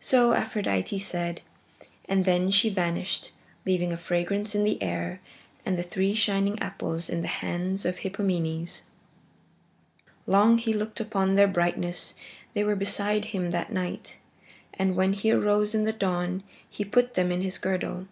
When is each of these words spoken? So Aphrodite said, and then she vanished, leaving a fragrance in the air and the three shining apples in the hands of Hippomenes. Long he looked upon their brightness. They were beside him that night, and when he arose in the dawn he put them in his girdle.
So 0.00 0.32
Aphrodite 0.34 0.98
said, 0.98 1.40
and 2.08 2.24
then 2.24 2.50
she 2.50 2.70
vanished, 2.70 3.30
leaving 3.64 3.92
a 3.92 3.96
fragrance 3.96 4.52
in 4.52 4.64
the 4.64 4.82
air 4.82 5.20
and 5.64 5.78
the 5.78 5.84
three 5.84 6.12
shining 6.12 6.58
apples 6.58 7.08
in 7.08 7.22
the 7.22 7.28
hands 7.28 7.84
of 7.84 7.98
Hippomenes. 7.98 8.82
Long 10.26 10.58
he 10.58 10.72
looked 10.72 10.98
upon 10.98 11.36
their 11.36 11.46
brightness. 11.46 12.14
They 12.52 12.64
were 12.64 12.74
beside 12.74 13.26
him 13.26 13.50
that 13.50 13.72
night, 13.72 14.18
and 14.76 14.96
when 14.96 15.12
he 15.12 15.30
arose 15.30 15.72
in 15.72 15.84
the 15.84 15.92
dawn 15.92 16.42
he 16.68 16.84
put 16.84 17.14
them 17.14 17.30
in 17.30 17.40
his 17.40 17.56
girdle. 17.56 18.08